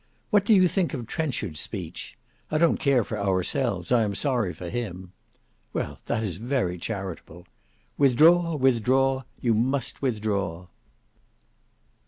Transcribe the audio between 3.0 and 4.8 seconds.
for ourselves; I am sorry for